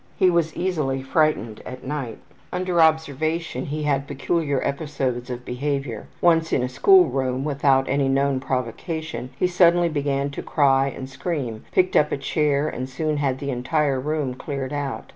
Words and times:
He 0.17 0.31
was 0.31 0.57
easily 0.57 1.03
frightened 1.03 1.61
at 1.63 1.83
night. 1.83 2.17
Under 2.51 2.81
observation 2.81 3.65
he 3.67 3.83
had 3.83 4.07
peculiar 4.07 4.59
episodes 4.63 5.29
of 5.29 5.45
behavior. 5.45 6.07
Once 6.21 6.51
in 6.51 6.63
a 6.63 6.69
school 6.69 7.05
room, 7.05 7.43
without 7.43 7.87
any 7.87 8.09
known 8.09 8.39
provocation, 8.39 9.29
he 9.37 9.45
suddenly 9.45 9.89
began 9.89 10.31
to 10.31 10.41
cry 10.41 10.87
and 10.87 11.07
scream, 11.07 11.65
picked 11.71 11.95
up 11.95 12.11
a 12.11 12.17
chair 12.17 12.67
and 12.67 12.89
soon 12.89 13.17
had 13.17 13.37
the 13.37 13.51
entire 13.51 13.99
room 13.99 14.33
cleared 14.33 14.73
out. 14.73 15.05